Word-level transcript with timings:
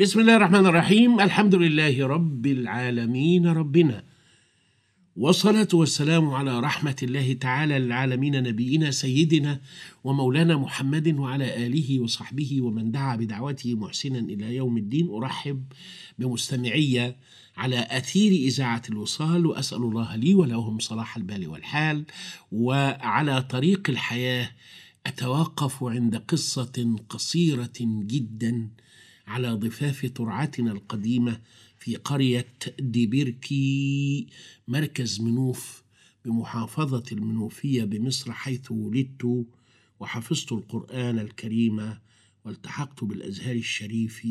بسم 0.00 0.20
الله 0.20 0.36
الرحمن 0.36 0.66
الرحيم. 0.66 1.20
الحمد 1.20 1.54
لله 1.54 2.06
رب 2.06 2.46
العالمين 2.46 3.46
ربنا. 3.46 4.04
والصلاة 5.16 5.68
والسلام 5.74 6.30
على 6.30 6.60
رحمة 6.60 6.96
الله 7.02 7.32
تعالى 7.32 7.78
للعالمين 7.78 8.42
نبينا 8.42 8.90
سيدنا 8.90 9.60
ومولانا 10.04 10.56
محمد 10.56 11.18
وعلى 11.18 11.66
آله 11.66 12.00
وصحبه 12.00 12.62
ومن 12.62 12.90
دعا 12.90 13.16
بدعوته 13.16 13.74
محسنا 13.74 14.18
إلى 14.18 14.56
يوم 14.56 14.76
الدين. 14.76 15.08
أرحب 15.08 15.64
بمستمعي 16.18 17.16
على 17.56 17.86
أثير 17.90 18.32
إذاعة 18.32 18.82
الوصال 18.90 19.46
وأسأل 19.46 19.82
الله 19.82 20.16
لي 20.16 20.34
ولهم 20.34 20.78
صلاح 20.78 21.16
البال 21.16 21.48
والحال 21.48 22.04
وعلى 22.52 23.42
طريق 23.42 23.90
الحياة 23.90 24.50
أتوقف 25.06 25.84
عند 25.84 26.16
قصة 26.16 26.96
قصيرة 27.08 27.78
جدا 27.80 28.68
على 29.30 29.50
ضفاف 29.50 30.10
ترعتنا 30.14 30.72
القديمة 30.72 31.40
في 31.78 31.96
قرية 31.96 32.46
ديبيركي 32.78 34.26
مركز 34.68 35.20
منوف 35.20 35.82
بمحافظة 36.24 37.04
المنوفية 37.12 37.84
بمصر 37.84 38.32
حيث 38.32 38.70
ولدت 38.70 39.46
وحفظت 40.00 40.52
القرآن 40.52 41.18
الكريم 41.18 41.94
والتحقت 42.44 43.04
بالأزهر 43.04 43.54
الشريف. 43.54 44.26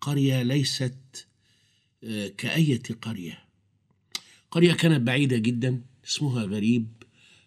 قرية 0.00 0.42
ليست 0.42 1.26
آه، 2.04 2.28
كأية 2.28 2.82
قرية. 3.02 3.38
قرية 4.50 4.72
كانت 4.72 5.00
بعيدة 5.00 5.36
جدا 5.36 5.82
اسمها 6.06 6.44
غريب 6.44 6.88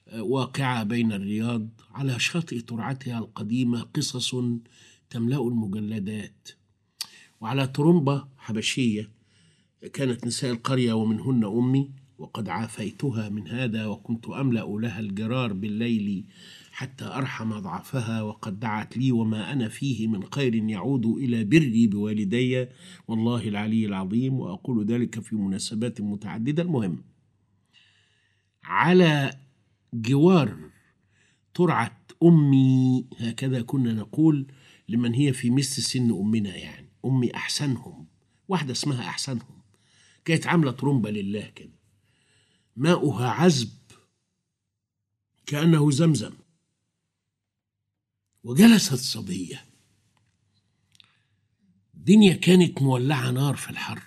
آه، 0.08 0.24
واقعة 0.24 0.84
بين 0.84 1.12
الرياض. 1.12 1.70
على 1.92 2.20
شاطئ 2.20 2.60
ترعتها 2.62 3.20
القديمة 3.20 3.82
قصص 3.82 4.36
تملأ 5.10 5.38
المجلدات. 5.48 6.59
وعلى 7.42 7.68
ترمبة 7.68 8.28
حبشية 8.38 9.10
كانت 9.94 10.28
نساء 10.28 10.52
القرية 10.52 10.94
ومنهن 10.94 11.46
أمي 11.46 11.92
وقد 12.18 12.50
عافيتها 12.50 13.30
من 13.30 13.48
هذا 13.48 13.86
وكنت 13.86 14.28
أملأ 14.28 14.66
لها 14.80 15.00
الجرار 15.00 15.54
بالليل 15.54 16.26
حتى 16.72 17.06
أرحم 17.06 17.60
ضعفها 17.60 18.22
وقد 18.22 18.60
دعت 18.60 18.98
لي 18.98 19.12
وما 19.12 19.52
أنا 19.54 19.70
فيه 19.70 20.08
من 20.08 20.24
خير 20.34 20.56
يعود 20.56 21.06
إلى 21.06 21.44
بري 21.44 21.88
بوالدي. 21.88 22.68
والله 23.08 23.48
العلي 23.48 23.86
العظيم 23.86 24.34
وأقول 24.34 24.86
ذلك 24.86 25.20
في 25.20 25.36
مناسبات 25.36 26.02
متعددة. 26.02 26.64
المهم 26.64 27.04
على 28.64 29.34
جوار 29.94 30.58
ترعة 31.54 32.00
أمي 32.24 33.06
هكذا 33.18 33.62
كنا 33.62 33.94
نقول 33.94 34.48
لمن 34.90 35.14
هي 35.14 35.34
في 35.34 35.50
مثل 35.50 35.82
سن 35.82 36.12
أمنا 36.12 36.56
يعني. 36.56 36.89
أمي 37.06 37.36
أحسنهم. 37.36 38.08
واحدة 38.48 38.72
اسمها 38.72 39.10
أحسنهم. 39.10 39.62
كانت 40.26 40.48
عاملة 40.48 40.72
ترمبة 40.72 41.10
لله 41.10 41.50
كده. 41.50 41.80
ماؤها 42.76 43.30
عذب. 43.30 43.70
كأنه 45.46 45.92
زمزم. 45.92 46.34
وجلست 48.44 48.94
صبية. 48.94 49.66
الدنيا 51.94 52.34
كانت 52.34 52.82
مولعة 52.82 53.32
نار 53.32 53.56
في 53.56 53.70
الحر. 53.70 54.04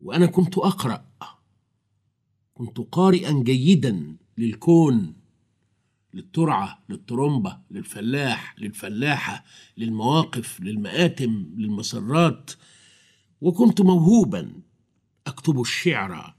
وأنا 0.00 0.26
كنت 0.26 0.58
أقرأ. 0.58 1.08
كنت 2.54 2.78
قارئا 2.80 3.42
جيدا 3.42 4.16
للكون. 4.38 5.17
للترعة 6.14 6.84
للترمبة 6.88 7.58
للفلاح 7.70 8.54
للفلاحة 8.58 9.44
للمواقف 9.76 10.60
للمآتم 10.60 11.46
للمسرات. 11.56 12.50
وكنت 13.40 13.80
موهوبا 13.80 14.52
أكتب 15.26 15.60
الشعر 15.60 16.34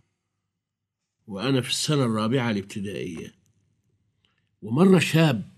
وأنا 1.28 1.62
في 1.62 1.70
السنة 1.70 2.06
الرابعة 2.06 2.52
الابتدائية. 2.52 3.34
ومر 4.62 5.00
شاب 5.00 5.50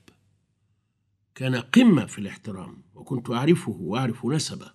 كان 1.36 1.56
قمة 1.56 2.06
في 2.06 2.20
الاحترام 2.20 2.84
وكنت 2.96 3.30
أعرفه 3.30 3.72
وأعرف 3.72 4.26
نسبه. 4.26 4.72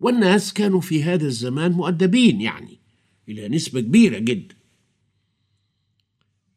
والناس 0.00 0.52
كانوا 0.52 0.80
في 0.80 1.02
هذا 1.02 1.26
الزمان 1.26 1.72
مؤدبين 1.72 2.40
يعني 2.40 2.78
إلى 3.28 3.48
نسبة 3.48 3.80
كبيرة 3.80 4.18
جدا. 4.18 4.54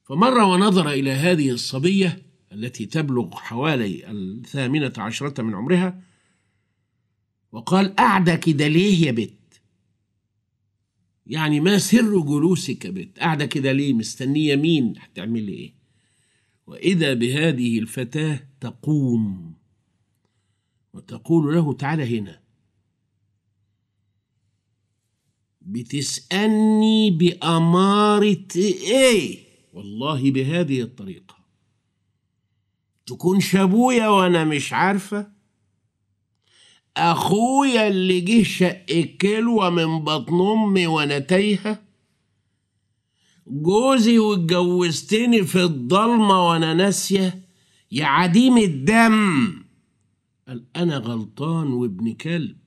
فمر 0.10 0.40
ونظر 0.40 0.90
إلى 0.90 1.12
هذه 1.12 1.52
الصبية 1.52 2.22
التي 2.52 2.86
تبلغ 2.86 3.36
حوالي 3.36 4.12
الثامنة 4.12 4.94
عشرة 4.98 5.42
من 5.42 5.56
عمرها 5.56 6.02
وقال 7.52 7.96
قاعدة 7.96 8.36
كده 8.36 8.68
ليه 8.68 9.06
يا 9.06 9.12
بت. 9.12 9.62
يعني 11.28 11.60
ما 11.60 11.78
سر 11.78 12.20
جلوسك 12.20 12.86
يا 12.86 12.92
بت؟ 12.92 13.20
قاعدة 13.20 13.46
كده 13.46 13.72
ليه 13.72 13.94
مستنية 13.94 14.56
مين 14.56 14.94
هتعملي 15.00 15.54
إيه؟ 15.54 15.74
وإذا 16.68 17.14
بهذه 17.14 17.80
الفتاة 17.80 18.48
تقوم. 18.62 19.54
وتقول 20.94 21.54
له 21.54 21.74
تعالى 21.74 22.20
هنا. 22.20 22.40
بتسألني 25.62 27.12
بأمارة 27.12 28.48
إيه؟ 28.56 29.49
والله 29.74 30.32
بهذه 30.32 30.82
الطريقة. 30.82 31.36
تكونش 33.06 33.56
أبويا 33.56 34.08
وأنا 34.08 34.44
مش 34.44 34.74
عارفة؟ 34.74 35.32
أخويا 36.98 37.88
اللي 37.88 38.22
جه 38.22 38.44
شق 38.44 39.16
كلوة 39.22 39.70
من 39.70 40.00
بطن 40.04 40.42
أمي 40.42 40.88
وأنا 40.88 41.20
تايهة؟ 41.20 41.82
جوزي 43.48 44.20
واتجوزتني 44.20 45.44
في 45.44 45.64
الضلمة 45.64 46.50
وأنا 46.50 46.74
ناسية؟ 46.74 47.42
يا 47.92 48.06
عديم 48.06 48.58
الدم! 48.58 49.50
قال 50.48 50.66
أنا 50.76 50.98
غلطان 50.98 51.68
وابن 51.68 52.14
كلب. 52.14 52.58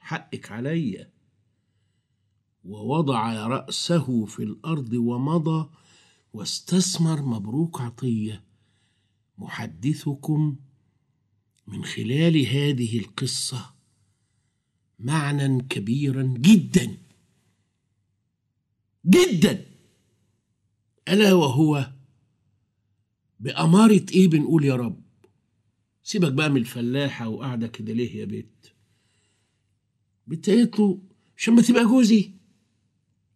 حقك 0.00 0.52
عليا. 0.52 1.10
ووضع 2.64 3.46
رأسه 3.46 4.24
في 4.24 4.42
الأرض 4.42 4.92
ومضى 4.92 5.68
واستثمر 6.36 7.22
مبروك 7.22 7.80
عطية. 7.80 8.44
محدثكم 9.38 10.56
من 11.66 11.84
خلال 11.84 12.46
هذه 12.46 12.98
القصة 12.98 13.74
معنى 14.98 15.62
كبيرا 15.62 16.22
جدا. 16.22 16.96
جدا! 19.06 19.66
ألا 21.08 21.32
وهو 21.32 21.92
بأمارة 23.40 24.06
إيه 24.14 24.28
بنقول 24.28 24.64
يا 24.64 24.76
رب. 24.76 25.02
سيبك 26.02 26.32
بقى 26.32 26.50
من 26.50 26.56
الفلاحة 26.56 27.28
وقاعدة 27.28 27.66
كده 27.66 27.92
ليه 27.92 28.16
يا 28.16 28.24
بيت؟ 28.24 28.66
بنت 30.26 30.50
قالت 30.50 30.78
له 30.80 31.02
عشان 31.36 31.54
ما 31.54 31.62
تبقى 31.62 31.84
جوزي. 31.84 32.30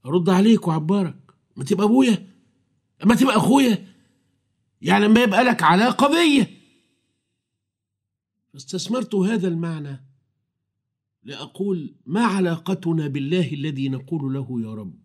أرد 0.07 0.29
عليك 0.29 0.67
وعبارك. 0.69 1.35
ما 1.57 1.65
تبقى 1.65 1.87
أبويا. 1.87 2.30
اما 3.05 3.15
تبقى 3.15 3.37
أخويا. 3.37 3.87
يعني 4.83 5.05
لما 5.05 5.23
يبقى 5.23 5.45
لك 5.45 5.63
علاقه 5.63 6.09
بيا 6.09 6.61
فاستثمرت 8.53 9.15
هذا 9.15 9.49
المعنى 9.49 10.05
لأقول 11.23 11.95
ما 12.07 12.25
علاقتنا 12.25 13.07
بالله 13.07 13.53
الذي 13.53 13.89
نقول 13.89 14.35
له 14.35 14.61
يا 14.63 14.75
رب. 14.75 15.01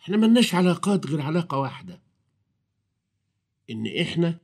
إحنا 0.00 0.16
ملناش 0.16 0.54
علاقات 0.54 1.06
غير 1.06 1.20
علاقة 1.20 1.58
واحدة. 1.58 2.02
إن 3.70 3.86
إحنا 4.00 4.38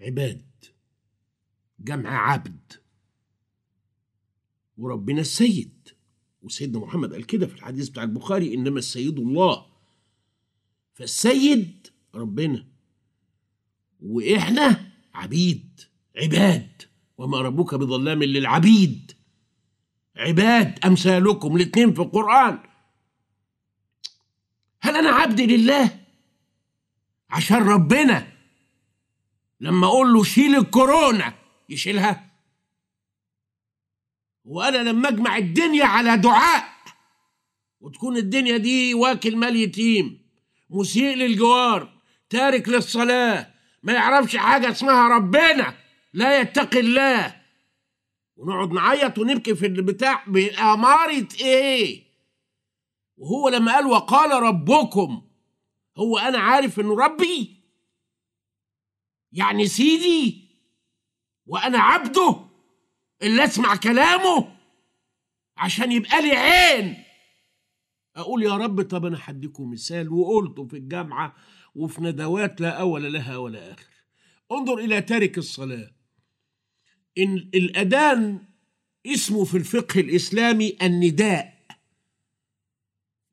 عباد 0.00 0.64
جمع 1.78 2.32
عبد. 2.32 2.72
وربنا 4.78 5.20
السيد. 5.20 5.88
وسيدنا 6.42 6.78
محمد 6.78 7.12
قال 7.12 7.26
كده 7.26 7.46
في 7.46 7.54
الحديث 7.54 7.88
بتاع 7.88 8.02
البخاري 8.02 8.54
إنما 8.54 8.78
السيد 8.78 9.18
الله. 9.18 9.75
فالسيد 10.96 11.88
ربنا. 12.14 12.66
وإحنا 14.00 14.90
عبيد 15.14 15.80
عباد. 16.16 16.82
وما 17.18 17.40
ربك 17.40 17.74
بظلام 17.74 18.22
للعبيد. 18.22 19.12
عباد 20.16 20.84
أمثالكم 20.84 21.56
الاتنين 21.56 21.94
في 21.94 22.02
القرآن. 22.02 22.58
هل 24.80 24.96
أنا 24.96 25.10
عبد 25.10 25.40
لله؟ 25.40 26.00
عشان 27.30 27.62
ربنا. 27.62 28.32
لما 29.60 29.86
أقول 29.86 30.12
له 30.12 30.24
شيل 30.24 30.54
الكورونا 30.54 31.34
يشيلها. 31.68 32.30
وأنا 34.44 34.76
لما 34.90 35.08
أجمع 35.08 35.36
الدنيا 35.36 35.84
على 35.84 36.16
دعاء. 36.16 36.76
وتكون 37.80 38.16
الدنيا 38.16 38.56
دي 38.56 38.94
واكل 38.94 39.36
مال 39.36 39.56
يتيم. 39.56 40.25
مسيء 40.70 41.16
للجوار 41.16 42.00
تارك 42.30 42.68
للصلاة. 42.68 43.54
ما 43.82 43.92
يعرفش 43.92 44.36
حاجة 44.36 44.70
اسمها 44.70 45.08
ربنا 45.08 45.74
لا 46.12 46.40
يتقي 46.40 46.80
الله. 46.80 47.42
ونقعد 48.36 48.72
نعيط 48.72 49.18
ونبكي 49.18 49.54
في 49.54 49.66
البتاع 49.66 50.24
بأمارة 50.26 51.28
إيه؟ 51.40 52.06
وهو 53.16 53.48
لما 53.48 53.72
قال 53.72 53.86
وقال 53.86 54.42
ربكم 54.42 55.22
هو 55.96 56.18
أنا 56.18 56.38
عارف 56.38 56.80
إنه 56.80 56.96
ربي. 56.96 57.56
يعني 59.32 59.66
سيدي 59.66 60.46
وأنا 61.46 61.78
عبده 61.78 62.36
اللي 63.22 63.44
أسمع 63.44 63.76
كلامه 63.76 64.56
عشان 65.56 65.92
يبقى 65.92 66.22
لي 66.22 66.36
عين. 66.36 67.05
أقول 68.16 68.42
يا 68.42 68.56
رب 68.56 68.82
طب 68.82 69.04
أنا 69.04 69.18
هديكم 69.20 69.70
مثال 69.70 70.12
وقلته 70.12 70.66
في 70.66 70.76
الجامعة 70.76 71.36
وفي 71.74 72.02
ندوات 72.02 72.60
لا 72.60 72.70
أول 72.70 73.12
لها 73.12 73.36
ولا 73.36 73.72
آخر. 73.72 73.86
انظر 74.52 74.78
إلى 74.78 75.02
تارك 75.02 75.38
الصلاة. 75.38 75.90
إن 77.18 77.36
الأذان 77.54 78.42
اسمه 79.06 79.44
في 79.44 79.56
الفقه 79.56 80.00
الإسلامي 80.00 80.76
النداء. 80.82 81.66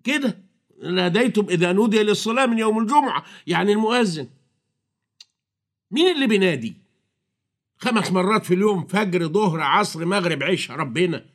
كده؟ 0.04 0.44
ناديتم 0.84 1.46
إذا 1.50 1.72
نودي 1.72 2.04
للصلاة 2.04 2.46
من 2.46 2.60
يوم 2.60 2.80
الجمعة. 2.80 3.26
يعني 3.48 3.72
المؤذن. 3.72 4.30
مين 5.92 6.16
اللي 6.16 6.28
بينادي؟ 6.28 6.74
خمس 7.78 8.12
مرات 8.12 8.46
في 8.46 8.54
اليوم 8.54 8.86
فجر 8.88 9.28
ظهر 9.28 9.62
عصر 9.62 10.06
مغرب 10.06 10.44
عشاء 10.44 10.78
ربنا. 10.78 11.26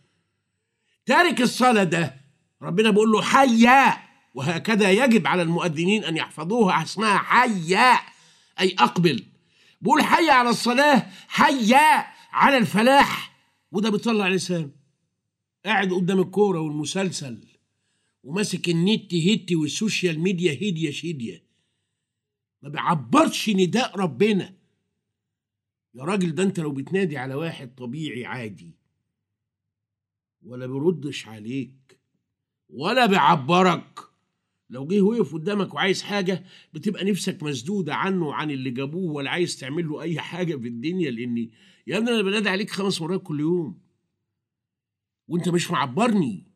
تارك 1.07 1.41
الصلاة 1.41 1.85
ده 1.85 2.18
ربنا 2.63 2.91
بيقول 2.91 3.13
له 3.13 3.23
حي 3.23 4.09
وهكذا 4.35 4.91
يجب 4.91 5.27
على 5.27 5.43
المؤذنين 5.43 6.05
أن 6.05 6.17
يحفظوها 6.17 6.83
اسمها 6.83 7.19
حي 7.19 8.01
أي 8.61 8.77
أقبل. 8.79 9.25
بيقول 9.81 10.03
حي 10.03 10.31
على 10.31 10.51
الصلاة 10.51 11.07
حيا 11.29 12.07
على 12.33 12.57
الفلاح. 12.59 13.39
وده 13.73 13.91
بيطلع 13.91 14.29
لسان. 14.29 14.71
قاعد 15.65 15.93
قدام 15.93 16.21
الكورة 16.21 16.61
والمسلسل 16.61 17.45
وماسك 18.25 18.69
النت 18.69 19.15
هتي 19.15 19.57
وال 19.57 19.73
social 19.73 20.21
media 20.21 20.53
هديه 20.53 20.91
شديه 20.91 21.43
ما 22.63 22.69
بيعبرش 22.69 23.51
نداء 23.51 23.97
ربنا. 23.97 24.55
يا 25.95 26.05
راجل 26.05 26.35
ده 26.35 26.43
أنت 26.43 26.61
لو 26.61 26.71
بتنادي 26.73 27.19
على 27.19 27.35
واحد 27.35 27.75
طبيعي 27.75 28.27
عادي 28.27 28.75
ولا 30.43 30.67
بيردش 30.67 31.29
عليك. 31.29 31.78
ولا 32.69 33.07
بيعبرك. 33.07 34.01
لو 34.71 34.87
جه 34.87 35.01
وقف 35.01 35.35
قدامك 35.35 35.75
وعايز 35.75 36.03
حاجة 36.03 36.45
بتبقى 36.75 37.05
نفسك 37.05 37.43
مسدودة 37.43 37.95
عنه 37.95 38.27
وعن 38.27 38.51
اللي 38.51 38.71
جابوه 38.71 39.13
ولا 39.13 39.31
عايز 39.31 39.57
تعمل 39.59 39.89
له 39.89 40.03
أي 40.03 40.21
حاجة 40.21 40.57
في 40.57 40.69
الدنيا 40.69 41.11
لاني 41.11 41.51
يا 41.87 41.99
ابني 41.99 42.11
أنا 42.11 42.23
بنادي 42.23 42.49
عليك 42.49 42.71
خمس 42.71 43.03
مرات 43.03 43.23
كل 43.23 43.41
يوم. 43.41 43.79
وأنت 45.29 45.49
مش 45.49 45.71
معبرني. 45.71 46.47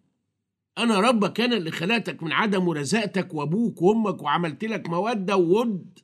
أنا 0.78 1.00
ربك 1.00 1.40
أنا 1.40 1.56
اللي 1.56 1.70
خلقتك 1.70 2.22
من 2.22 2.32
عدم 2.32 2.68
ورزقتك 2.68 3.34
وأبوك 3.34 3.82
وأمك 3.82 4.22
وعملت 4.22 4.64
لك 4.64 4.88
مودة 4.88 5.36
وود 5.36 5.98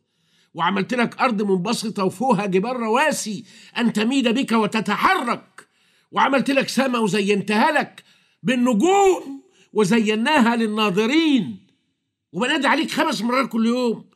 وعملت 0.54 0.94
لك 0.94 1.20
أرض 1.20 1.42
منبسطه 1.42 2.04
وفوقها 2.04 2.46
جبال 2.46 2.76
رواسي. 2.76 3.44
ان 3.78 3.92
تميد 3.92 4.28
بك 4.28 4.52
وتتحرك. 4.52 5.68
وعملت 6.12 6.50
لك 6.50 6.68
سما 6.68 6.98
وزينتها 6.98 7.70
لك 7.72 8.04
بالنجوم. 8.42 9.47
وزيناها 9.72 10.56
للناظرين. 10.56 11.66
وبنادي 12.32 12.66
عليك 12.66 12.90
خمس 12.90 13.22
مرات 13.22 13.48
كل 13.48 13.66
يوم. 13.66 14.10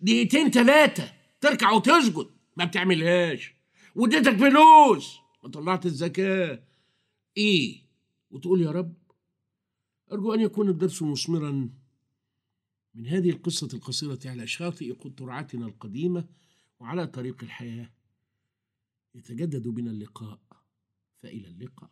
دقيقتين 0.00 0.50
ثلاثة 0.50 1.12
تركع 1.40 1.70
وتسجد. 1.72 2.26
ما 2.56 2.64
بتعملهاش. 2.64 3.54
واديتك 3.94 4.36
فلوس 4.36 5.16
ما 5.42 5.50
طلعت 5.50 5.86
الزكاة. 5.86 6.62
إيه؟ 7.36 7.82
وتقول 8.30 8.62
يا 8.62 8.70
رب 8.70 8.94
أرجو 10.12 10.34
أن 10.34 10.40
يكون 10.40 10.68
الدرس 10.68 11.02
مثمرا. 11.02 11.70
من 12.94 13.06
هذه 13.06 13.30
القصة 13.30 13.68
القصيرة 13.74 14.18
على 14.26 14.46
شاطئ 14.46 14.92
قطرعتنا 14.92 15.66
القديمة 15.66 16.24
وعلى 16.80 17.06
طريق 17.06 17.42
الحياة. 17.42 17.90
يتجدد 19.14 19.68
بنا 19.68 19.90
اللقاء. 19.90 20.40
فإلى 21.22 21.48
اللقاء. 21.48 21.90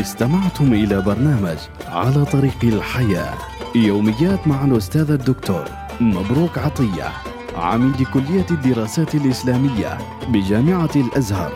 استمعتم 0.00 0.72
إلى 0.72 1.00
برنامج 1.00 1.56
على 1.88 2.24
طريق 2.24 2.58
الحياة. 2.62 3.34
يوميات 3.74 4.48
مع 4.48 4.64
الأستاذ 4.64 5.10
الدكتور 5.10 5.64
مبروك 6.00 6.58
عطية 6.58 7.12
عميد 7.56 8.02
كلية 8.02 8.46
الدراسات 8.50 9.14
الإسلامية 9.14 9.98
بجامعة 10.28 10.90
الأزهر. 10.96 11.52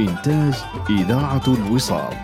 إنتاج 0.00 0.54
إذاعة 0.90 1.42
الوصال. 1.48 2.14